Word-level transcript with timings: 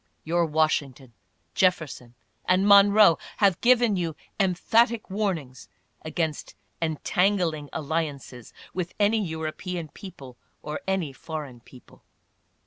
Your 0.23 0.47
Washington, 0.47 1.13
Jefferson 1.53 2.15
and 2.45 2.67
Monroe 2.67 3.19
have 3.37 3.61
given 3.61 3.95
you 3.95 4.15
em 4.39 4.55
phatic 4.55 5.11
warnings 5.11 5.69
against 6.01 6.55
"entangling 6.81 7.69
alliances" 7.71 8.51
with 8.73 8.95
any 8.99 9.23
Eu 9.23 9.41
ropean 9.41 9.93
people 9.93 10.37
or 10.63 10.81
any 10.87 11.13
foreign 11.13 11.59
people. 11.59 12.03